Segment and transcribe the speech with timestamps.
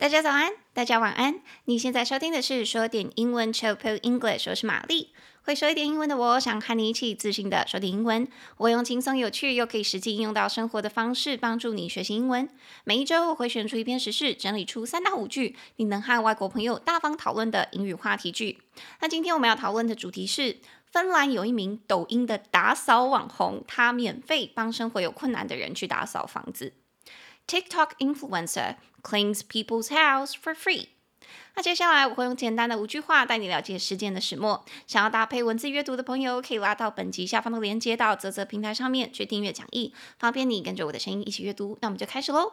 [0.00, 1.40] 大家早安，大家晚安。
[1.64, 5.12] 你现在收听的是说点英文 Chill English，我是玛丽。
[5.42, 8.28] 会说一点英文的我，想和你一起自信的说点英文。
[8.58, 12.48] 我用轻松有趣又可以实际应用到生活的方式，帮助你学习英文。
[12.84, 18.60] 每一周我会选出一篇时事，整理出三到五句你能和外国朋友大方讨论的英语话题句。
[19.00, 20.58] 那今天我们要讨论的主题是：
[20.92, 26.74] 芬兰有一名抖音的打扫网红，他免费帮生活有困难的人去打扫房子。
[27.48, 30.88] TikTok influencer cleans people's house for free。
[31.54, 34.64] 那接下来我会用简单的五句话带你了解事件的始末。
[34.86, 41.76] 想要搭配文字阅读的朋友，可以拉到本集下方的链接到泽泽平台上面去订阅讲义，方便你跟着我的声音一起阅读。
[41.80, 42.52] 那我们就开始喽。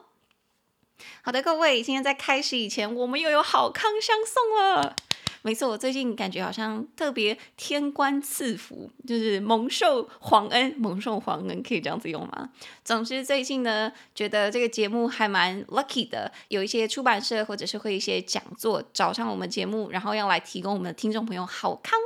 [1.22, 4.96] 好的，各位，今天在开始以前，我们又有好康相送了。
[5.46, 12.50] 没错，我最近感觉好像特别天官赐福，就是蒙受皇恩，蒙受皇恩可以这样子用吗？
[12.84, 22.00] 总之最近呢，觉得这个节目还蛮 lucky 的，有一些出版社或者是会一些讲座找上我们节目，然后要来提供我们的听众朋友好康。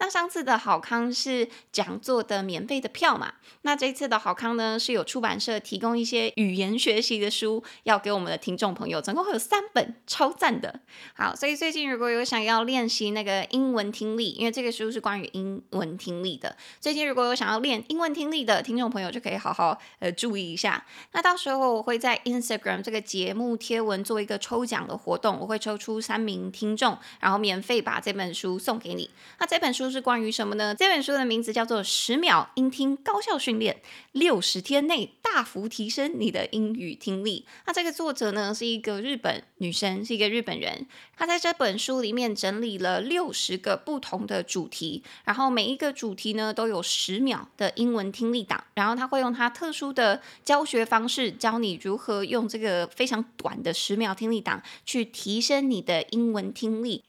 [0.00, 3.32] 那上次的好康是讲座的免费的票嘛？
[3.62, 10.80] 那这次的好康呢，是有出版社提供一些语言学习的书要给我们的听众朋友，总共会有三本，超赞的。
[11.14, 20.84] 好，所以最近如果有想要练练习那个英文听力，因为这个书是关于英文听力的，最近如果有想要练英文听力的听众朋友，就可以好好呃注意一下。
[21.12, 29.08] 那到时候我会在 Instagram 这个节目贴文做一个抽奖的活动，我会抽出三名听众，然后免费把这本书送给你。
[29.38, 29.62] 那这。
[29.62, 30.74] 这本书是关于什么呢？
[30.74, 33.74] 这本书的名字叫做《十秒英听高效训练》，
[34.10, 37.46] 六十天内大幅提升你的英语听力。
[37.64, 40.88] 那这个作者呢，是一个日本女生，是一个日本人。
[41.16, 48.62] 她在这本书里面整理了六十个不同的主题，然后每一个主题呢都有十秒的英文听力档。
[48.74, 57.04] 然后他会用他特殊的教学方式，教你如何用这个非常短的十秒听力档去提升你的英文听力。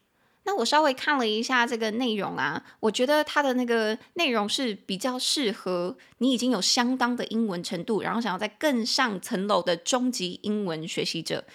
[0.46, 11.46] 那我稍微看了一下这个内容啊，我觉得它的那个内容是比较适合你已经有相当的英文程度，然后想要再更上层楼的中级英文学习者。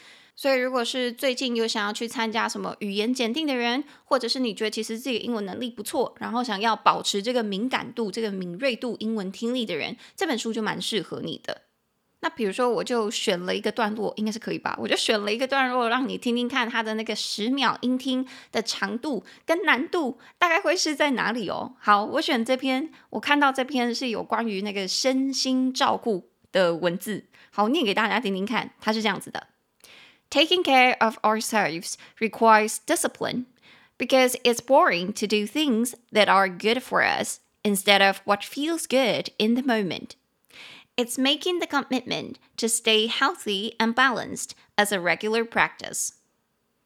[0.40, 11.62] 所以，如果是最近有想要去参加什么语言检定的人，或者是你觉得其实自己英文能力不错，然后想要保持这个敏感度、这个敏锐度、英文听力的人，这本书就蛮适合你的。
[12.20, 14.78] 那比如说，我就选了一个段落，应该是可以吧？
[14.80, 21.74] 我就选了一个段落，让你听听看它的那个十秒音听的长度跟难度大概会是在哪里哦。
[21.80, 29.48] 好，我选这篇，我看到这篇是有关于那个身心照顾的文字，好，念给大家听听看，它是这样子的
[30.29, 33.45] ：Taking care of ourselves requires discipline
[33.97, 38.87] because it's boring to do things that are good for us instead of what feels
[38.87, 40.15] good in the moment.
[40.95, 46.13] It's making the commitment to stay healthy and balanced as a regular practice.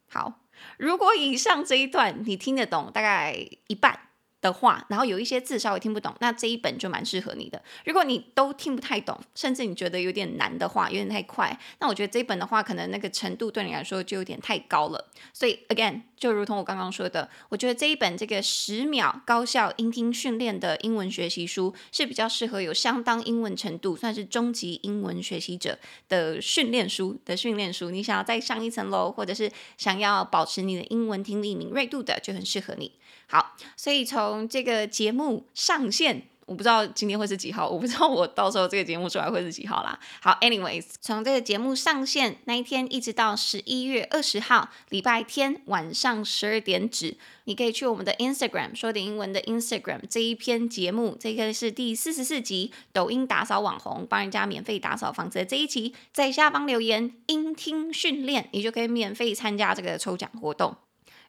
[0.10, 0.40] 好，
[0.78, 4.00] 如果以上这一段你听得懂，大概一半。
[4.43, 7.63] 的话，然后有一些字稍微听不懂，那这一本就蛮适合你的。
[7.87, 15.11] 如果你都听不太懂，甚至你觉得有点难的话，有点太快，那我觉得这一本的话，可能那个程度对你来说就有点太高了。
[15.33, 25.79] 所以，again，就如同我刚刚说的，我觉得这一本这个十秒高效英听训练的英文学习书是比较适合有相当英文程度，算是中级英文学习者
[26.09, 27.91] 的训练书的训练书。
[27.91, 32.91] 你想要再上一层楼，或者是想要保持你的英文听力敏锐度的，就很适合你。
[33.33, 39.99] 好，所以从这个节目上线，我不知道今天会是几号，我不知道我到时候这个节目出来会是几号啦。
[40.21, 60.77] 好，anyways，从这个节目上线那一天一直到十一月二十号礼拜天晚上十二点止，你可以去我们的 Instagram 说点英文的 Instagram 这一篇节目，这个是第四十四集，抖音打扫网红帮人家免费打扫房子的这一集，在下方留言音听训练，你就可以免费参加这个抽奖活动。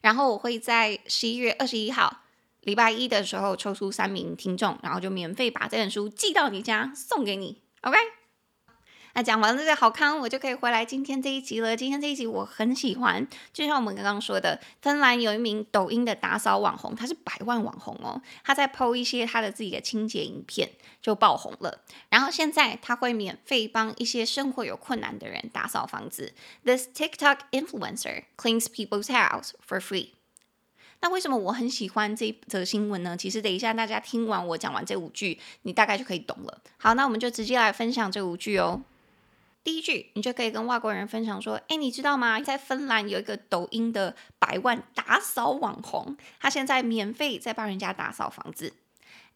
[0.04, 2.24] 然后我会在十一月二十一号
[2.60, 7.96] 礼拜一的时候抽出三名听众，然后就免费把这本书寄到你家送给你，OK？
[9.16, 11.76] 那讲完了这个好康，我就可以回来今天这一集了。
[11.76, 20.68] 今天这一集我很喜欢，就像我们刚刚说的，芬兰有一名抖音的打扫网红，他是百万网红哦，他在 PO 一些他的自己的清洁影片
[21.00, 21.82] 就爆红了。
[22.08, 26.32] 然后现在他会免费帮一些生活有困难的人打扫房子。
[26.64, 30.08] This TikTok influencer cleans people's house for free。
[31.02, 33.16] 那为什么我很喜欢这则新闻呢？
[33.16, 36.60] 其实等一下大家听完我讲完这五句，你大概就可以懂了。
[36.78, 38.82] 好，那我们就直接来分享这五句哦。
[39.64, 42.38] 第一句，你就可以跟外国人分享说：“诶，你知道吗？
[42.38, 48.74] 在芬兰有一个抖音的百万打扫网红，他现在免费在帮人家打扫房子。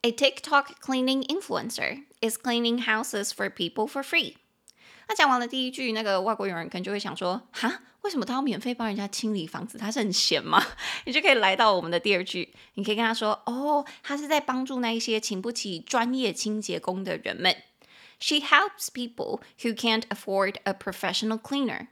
[0.02, 4.34] A TikTok cleaning influencer is cleaning houses for people for free。”
[5.08, 9.78] 那讲完了第一句，那个外国友人可能就会想说：哈，为什么他要免费帮人家清理房子？
[9.78, 10.62] 他是很闲吗？
[11.06, 17.56] 你就可以来到我们的第二句，你可以跟他说：哦，他是在帮助那一些请不起专业清洁工的人们。
[18.20, 21.88] She helps people who can't afford a professional cleaner.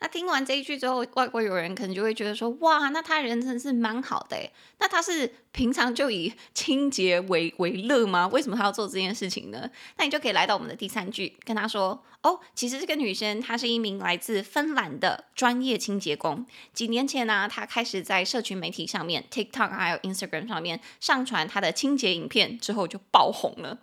[0.00, 4.36] 那听完这一句之后，外国友人可能就会觉得说：哇，那他人真是蛮好的。
[4.80, 8.26] 那他是平常就以清洁为为乐吗？
[8.26, 9.70] 为什么他要做这件事情呢？
[9.98, 16.44] 那你就可以来到我们的第三句，跟他说：哦，其实这个女生她是一名来自芬兰的专业清洁工。
[16.72, 23.78] 几年前呢、她开始在社群媒体上面，TikTok 还有 Instagram 上面上传她的清洁影片，之后就爆红了。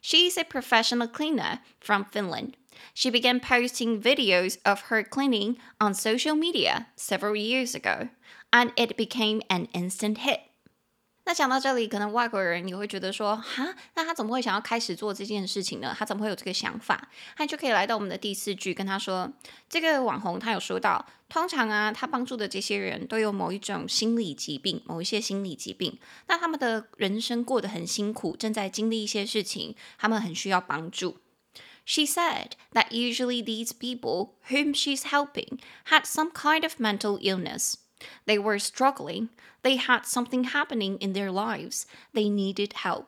[0.00, 2.56] She's a professional cleaner from Finland.
[2.92, 8.08] She began posting videos of her cleaning on social media several years ago,
[8.52, 10.40] and it became an instant hit.
[11.26, 15.94] 那讲到这里，可能外国人也会觉得说，哈，那他怎么会想要开始做这件事情呢？
[15.98, 17.08] 他怎么会有这个想法？
[17.34, 19.32] 他就可以来到我们的第四句，跟他说，
[19.68, 25.98] 这个网红他有说到，通常啊，他帮助的这些人都有某一种心理疾病，某一些心理疾病，
[26.28, 31.16] 那他们的人生过得很辛苦，正在经历一些事情，他们很需要帮助。
[31.86, 37.74] She said that usually these people whom she's helping had some kind of mental illness.
[38.25, 39.29] They were struggling.
[39.61, 41.83] They had something happening in their lives.
[42.13, 43.05] They needed help.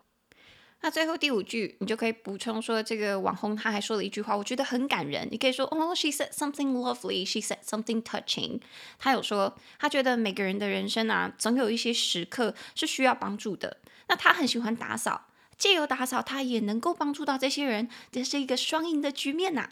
[0.84, 5.28] 那最后第五句，你就可以补充说，这个网红他还说了一句话，我觉得很感人。
[5.32, 7.24] 你可以说，哦，she said something lovely.
[7.24, 8.62] She said something touching.
[8.98, 13.78] 他有说，他觉得每个人的人生啊，总有一些时刻是需要帮助的。
[14.08, 15.28] 那他很喜欢打扫。
[15.56, 19.72] 借由打扫，他也能够帮助到这些人，这是一个双赢的局面呐、啊。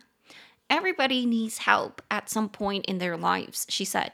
[0.68, 4.14] Everybody needs help at some point in their lives, she said.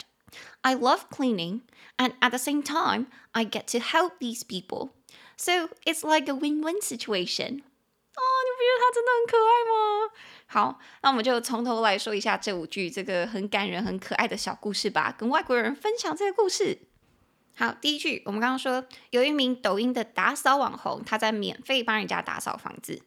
[0.62, 1.62] I love cleaning,
[1.98, 4.90] and at the same time, I get to help these people.
[5.38, 7.62] So it's like a win-win situation.
[8.16, 10.12] 哦，你不觉得他真的很可爱吗？
[10.48, 16.80] 好，那我们就从头来说一下这五句这个很感人、很可爱的小故事吧，跟外国人分享这个故事。
[17.58, 23.02] 好，第一句我们刚刚说，有一名抖音的打扫网红，他在免费帮人家打扫房子。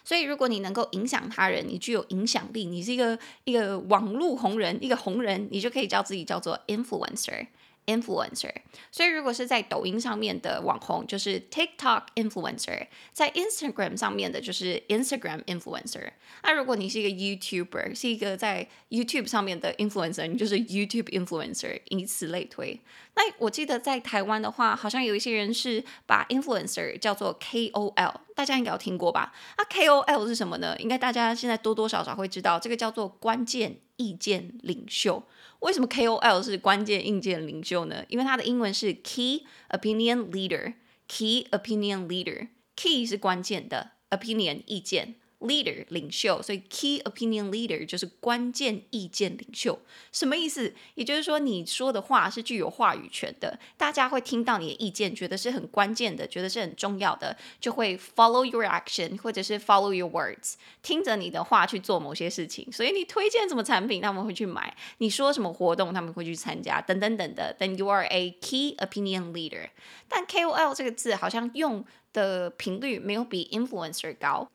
[0.03, 7.47] 所以，如果你能够影响他人，你具有影响力，你是一个一个网络红人，一个红人，你就可以叫自己叫做 influencer。
[7.87, 8.53] influencer，
[8.91, 16.11] 所以如果是在抖音上面的网红，就是 TikTok influencer；在 Instagram 上面的，就是 Instagram influencer。
[16.43, 22.81] 那如果你是一个 YouTuber，是一个在 YouTube 上面的 influencer，你就是 YouTube influencer，以此类推。
[23.15, 29.33] 那我记得在台湾的话，好像有一些人是把 influencer 叫做 KOL，大家应该有听过吧？
[29.57, 30.77] 那 KOL 是什么呢？
[30.79, 35.23] 应该大家现在多多少少会知道，这个叫做关键意见领袖。
[35.61, 38.05] 为什么 KOL 是关键硬件领袖呢？
[38.09, 45.17] 因为它的英文是 Key Opinion Leader，Key Opinion Leader，Key 是关键的，Opinion 意见。
[45.41, 49.79] Leader 领袖，所以 Key Opinion Leader 就是关键意见领袖，
[50.11, 50.73] 什么意思？
[50.95, 62.71] 也就是说，你说的话是具有话语权的，大家会听到你的意见，觉得是很关键的，觉得是很重要的，就会 follow your action 或者是 follow your words，听着你的话去做某些事情。
[62.73, 67.55] 所以你推荐什么产品，他们会去买；你说什么活动，他们会去参加，等等等的。
[67.61, 69.69] Then you are a Key Opinion Leader。
[70.09, 74.51] 但 KOL 这个字好像用的频率没有比 influencer 高。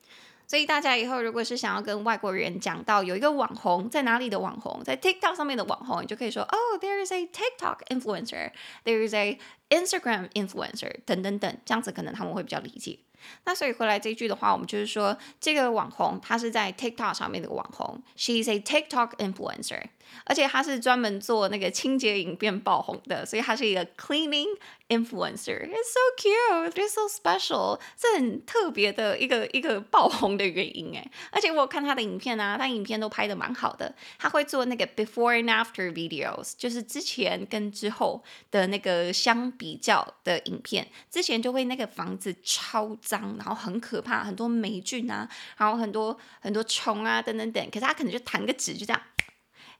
[0.52, 8.50] 所以大家以后如果是想要跟外国人讲到有一个网红在哪里的网红，在 TikTok 上面的网红，你就可以说，Oh, there is a TikTok influencer,
[8.84, 9.38] there is a
[9.70, 12.98] Instagram influencer，等等等，这样子可能他们会比较理解。
[13.44, 19.82] 那所以回来这一句的话，我们就是说，这个网红他是在 TikTok 上面的网红，She's a TikTok influencer。
[20.26, 24.48] 而且他是专门做那个清洁影片爆红的，所以他是一个 cleaning
[24.88, 25.66] influencer。
[25.66, 31.10] It's so cute, it's so special，这很特别的一个一个爆红的原因哎。
[31.30, 33.94] 而且我看他的影片啊，他影片都拍得蛮好的。
[34.18, 40.86] 他会做那个 before and after videos，就是之前跟之后的那个相比较的影片。
[41.10, 45.28] 之前就会那个房子超脏，然后很可怕，很多霉菌啊，
[45.58, 47.62] 然后很多很多虫啊，等等等。
[47.70, 49.02] 可是他可能就弹个纸，就这样，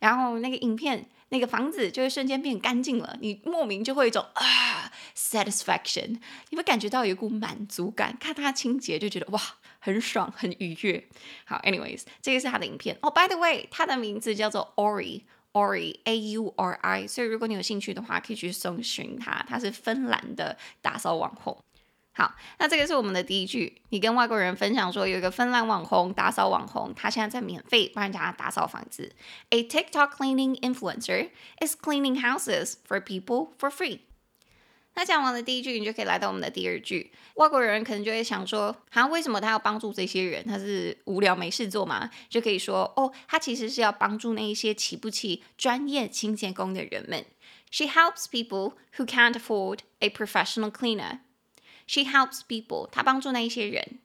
[0.01, 6.21] 然后那个影片，那个房子就会瞬间变干净了，你莫名就会有一种啊 satisfaction，
[6.51, 9.41] 你会感觉到有一股满足感，看它清洁就觉得哇，
[9.79, 11.09] 很爽，很愉悦。
[11.47, 12.99] 好，anyways，这个是他的影片。
[13.01, 19.45] 哦，by the way，他的名字叫做 Ori，Ori A U R I 所以如果你有兴趣的话，可以去搜寻他。
[19.49, 21.57] 他是芬兰的打扫网红。
[22.15, 23.81] 好，那这个是我们的第一句。
[23.89, 29.11] 你跟外国人分享说，有一个芬兰网红打扫网红，他现在在免费帮人家打扫房子。
[29.49, 34.01] A TikTok cleaning influencer is cleaning houses for people for free.
[34.95, 37.13] 那讲完了第一句，你就可以来到我们的第二句。
[37.37, 40.45] 外国人可能就会想说，啊，为什么他要帮助这些人？
[40.45, 42.11] 他是无聊没事做吗？
[42.29, 47.25] 就可以说，哦，他其实是要帮助那一些起不起专业清洁工的人们。
[47.71, 51.21] She helps people who can't afford a professional cleaner.
[51.93, 53.99] She helps people，他帮助那一些人。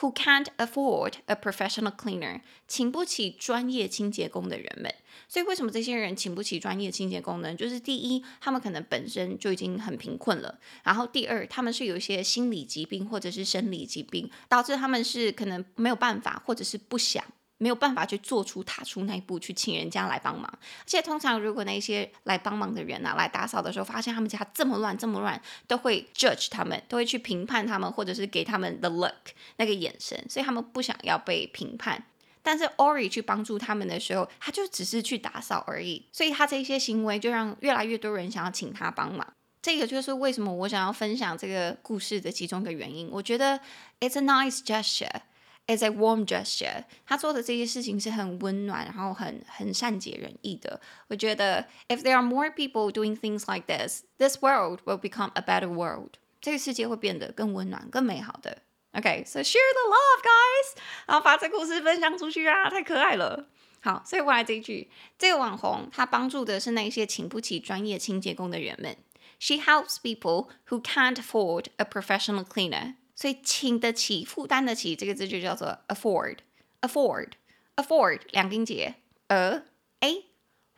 [0.00, 2.42] Who can't afford a professional cleaner？
[2.68, 4.94] 请不起专业清洁工的人们。
[5.26, 7.54] 所以为什么这些人请不起专业清洁工呢？
[7.54, 17.24] 就是第一，他们可能本身就已经很贫困了；然后第二，他们是有一些心理疾病或者是生理疾病，导致他们是可能没有办法或者是不想。
[17.62, 29.12] 没有办法去做出踏出那一步去请人家来帮忙，而且通常如果那些来帮忙的人啊来打扫的时候，发现他们家这么乱这么乱，都会 judge 他们，都会去评判他们，或者是给他们 the look
[29.56, 32.02] 那个眼神，所以他们不想要被评判。
[32.42, 39.26] 但是 Ori 去帮助他们的时候，他就只是去打扫而已，所以他这些行为就让越来越多人想要请他帮忙。
[39.60, 43.10] 这个就是为什么我想要分享这个故事的其中一个原因。
[43.12, 43.60] 我觉得
[44.00, 45.20] it's a nice gesture。
[45.67, 50.79] It's a warm gesture，他做的这些事情是很温暖，然后很很善解人意的。
[51.07, 56.19] 我觉得，if there are more people doing things like this, this world will become a better world。
[56.39, 58.59] 这个世界会变得更温暖、更美好的。
[58.91, 63.47] OK，so share the love, guys，然后把这个故事分享出去啊，太可爱了。
[63.81, 68.95] 好，所以回来这一句，这个网红他帮助的是那些请不起专业清洁工的人们。
[69.39, 72.93] She helps people who can't afford a professional cleaner.
[73.20, 78.94] 所以，请得起、负担得起这个字就叫做 afford，afford，afford 两音节
[79.26, 79.62] ，a
[80.00, 80.24] a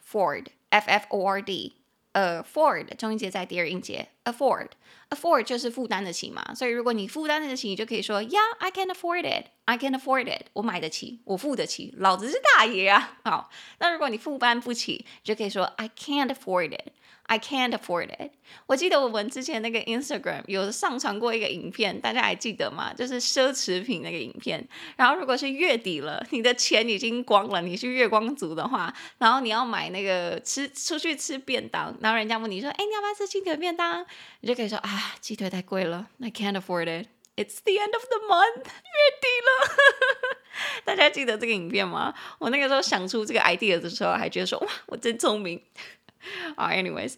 [0.05, 6.55] ford，f f o r d，afford 中音节在第二音节，afford，afford 就是负担得起嘛。
[6.55, 13.19] 所以，如果你负担得起，你就可以说，Yeah，I can afford it，I can afford it，我买得起，我付得起，老子是大爷啊。
[13.25, 16.93] 好，那如果你负担不起，就可以说，I can't afford it。
[17.25, 18.33] I can't afford it。
[18.67, 22.93] 我记得我们之前那个 Instagram 有上传过一个影片，大家还记得吗？
[22.93, 24.69] 就是奢侈品那个影片。
[24.97, 34.05] 然后如果是月底了，你的钱已经光了，你是月光族的话，然后你要买那个吃出去吃便当，然后人家问你说：“哎，你要不要吃鸡腿便当？”
[34.41, 37.09] 你就可以说：“啊，鸡腿太贵了，I can't afford it.
[37.37, 39.77] It's the end of the month，月底了。”
[40.85, 42.15] 大家记得这个影片吗？
[42.39, 45.63] 我那个时候想出这个 idea 的时候，还觉得说：“哇，我真聪明。”
[46.57, 47.15] 啊，anyways，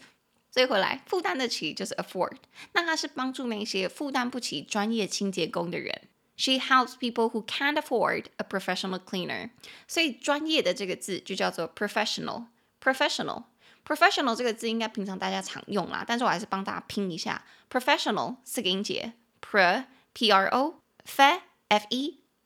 [0.50, 2.36] 所以回来负担得起就是 afford，
[2.72, 6.02] 那他是帮助那些负担不起专业清洁工的人。
[6.36, 9.50] She helps people who can't afford a professional cleaner。
[9.86, 13.44] 所以专业的这个字就叫做 professional，professional
[13.86, 21.40] professional 这个字应该平常大家常用啦，但是我还是帮大家拼一下，professional 四个音节 pro proffe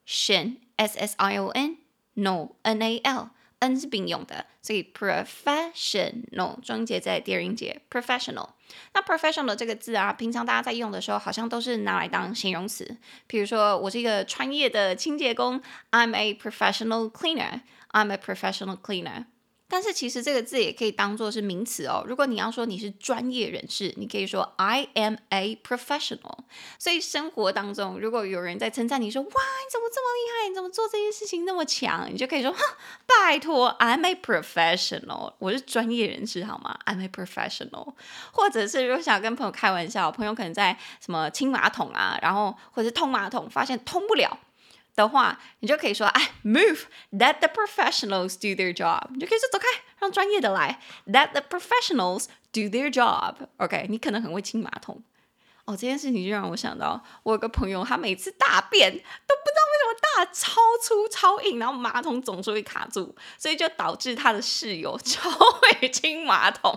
[0.07, 1.77] sion ssion
[2.15, 3.29] no nal
[3.61, 8.51] n 是并用的，所以 professional 中音节在第二音节 professional。
[8.93, 12.97] 那 professional 这个字啊，平常大家在用的时候，好像都是拿来当形容词。
[13.27, 17.63] 比如说，我是一个专业的清洁工，I'm a professional cleaner。
[17.91, 19.25] I'm a professional cleaner。
[19.69, 22.03] 但是其实这个字也可以当做是名词哦。
[22.07, 26.39] 如果你要说你是专业人士，你可以说 I am a professional。
[26.79, 30.49] 所以生活当中，如果有人在称赞你说，哇，你怎么这么厉害？
[30.49, 32.09] 你怎么做这些事情那么强？
[32.11, 32.59] 你就可以说，哈，
[33.07, 37.93] 拜托，I'm a professional，我是专业人士，好吗？I'm a professional。
[38.33, 44.39] 或者是如果想跟朋友开玩笑，朋友可能在什么清马桶啊，然后或者是通马桶，发现通不了。
[44.99, 49.09] 的话，你就可以说，哎，move，let the professionals do their job。
[49.15, 49.67] 你就可以说走开，
[50.01, 53.35] 让专业的来，let the professionals do their job。
[53.59, 55.03] OK，你可能很会清马桶。
[55.67, 66.73] 哦，这件事情就让我想到，我有个朋友，他每次大便都不知道为什么大超粗超硬，然后马桶总是会卡住，所以就导致他的室友超会清马桶。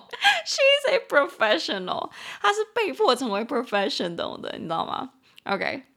[0.45, 2.11] She's a professional，
[2.41, 5.11] 他是被迫成为 professional 的，你知道吗
[5.45, 5.90] ？OK。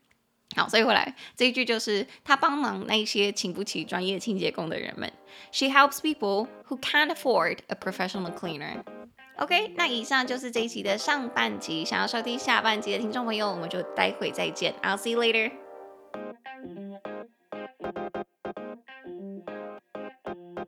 [0.55, 5.11] 好所以回来这一句就是他帮忙那些请不起专业清洁工的人们
[5.51, 8.83] she helps people who can't afford a professional cleaner
[9.37, 15.51] ok 那以上就是这一期的上半集想要收听下半集的听众朋友我们就待会再见 i'll see you later